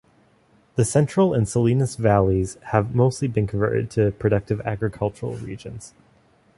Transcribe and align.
The 0.77 0.83
Central 0.83 1.31
and 1.31 1.47
Salinas 1.47 1.95
valleys 1.95 2.57
have 2.71 2.95
mostly 2.95 3.27
been 3.27 3.45
converted 3.45 3.91
to 3.91 4.09
productive 4.09 4.59
agricultural 4.61 5.35
regions. 5.35 5.93